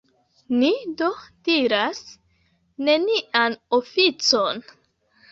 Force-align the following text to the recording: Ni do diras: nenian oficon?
Ni 0.59 0.69
do 1.01 1.09
diras: 1.49 1.99
nenian 2.87 3.57
oficon? 3.79 4.65